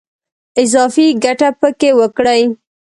[0.61, 2.41] اضافي ګټه په کې وکړي.